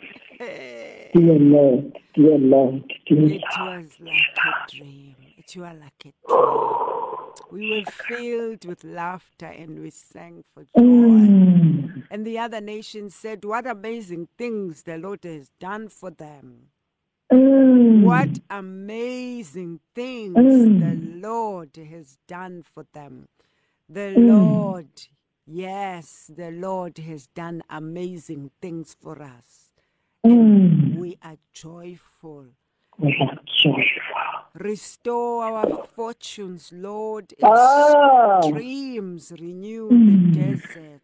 [0.40, 3.84] Dear Lord, dear Lord, dear It Lord.
[3.84, 5.16] was like a dream.
[5.38, 7.34] It was like a dream.
[7.52, 10.72] We were filled with laughter and we sang for joy.
[10.84, 12.04] Mm.
[12.10, 16.70] And the other nations said, What amazing things the Lord has done for them.
[17.34, 18.04] Mm.
[18.04, 20.80] What amazing things Mm.
[20.80, 23.28] the Lord has done for them.
[23.90, 24.90] The Lord,
[25.46, 29.69] yes, the Lord has done amazing things for us.
[30.26, 30.96] Mm.
[30.98, 32.46] We are joyful.
[32.98, 33.84] We are joyful.
[34.56, 38.42] Restore our fortunes, Lord, as Oh.
[38.44, 41.02] streams renew the desert.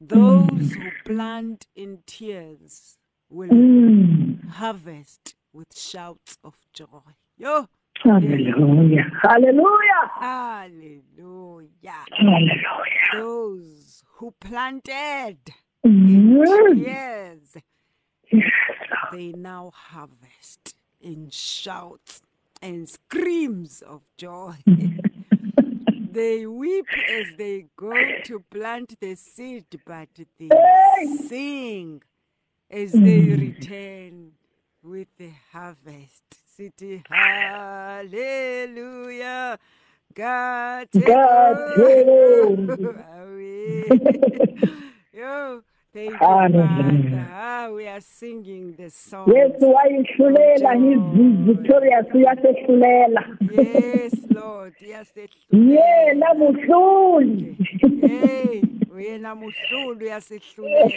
[0.00, 2.98] Those who plant in tears
[3.28, 4.48] will Mm.
[4.48, 7.12] harvest with shouts of joy.
[7.36, 7.66] Yo,
[8.04, 9.02] Hallelujah.
[9.22, 10.10] Hallelujah.
[10.20, 12.04] hallelujah.
[12.12, 13.10] Hallelujah.
[13.12, 15.38] Those who planted
[15.84, 16.76] Mm.
[16.76, 17.64] tears, Yes, Lord.
[19.12, 22.22] They now harvest in shouts
[22.60, 24.54] and screams of joy.
[26.12, 27.92] they weep as they go
[28.24, 30.08] to plant the seed, but
[30.38, 30.48] they
[31.28, 32.02] sing
[32.70, 33.04] as mm.
[33.04, 34.32] they return
[34.82, 36.22] with the harvest,
[36.56, 38.28] City, hallelujah
[40.14, 42.76] God God over.
[42.76, 44.58] take Amen.
[45.12, 45.62] Yo,
[46.06, 46.18] Hallelujah.
[46.18, 47.28] Father.
[47.32, 49.26] Ah, we are singing the song.
[49.26, 51.00] yesu wayihlulela he's
[51.46, 53.22] victorious uyasehlulela
[53.52, 54.74] Yes, Lord.
[54.80, 55.12] Yes,
[55.52, 57.56] yena muhluli
[58.00, 58.62] Hey,
[58.94, 60.92] wena muhlulu uyasihlulela.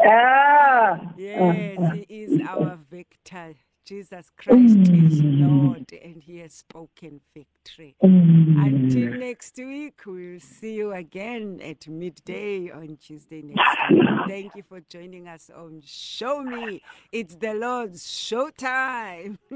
[0.10, 3.54] ah Yes, he is our victor.
[3.88, 5.40] Jesus Christ is mm.
[5.40, 7.96] Lord and he has spoken victory.
[8.02, 9.18] Until mm.
[9.18, 14.02] next week, we'll see you again at midday on Tuesday next week.
[14.28, 16.82] Thank you for joining us on Show Me.
[17.12, 19.38] It's the Lord's showtime.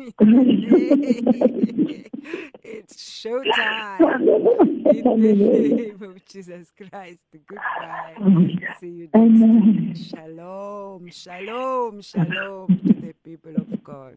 [2.65, 4.33] it's showtime.
[4.87, 7.19] In the name of Jesus Christ.
[7.47, 8.15] Goodbye.
[8.81, 9.97] See you next week.
[10.09, 14.17] Shalom, shalom, shalom to the people of God.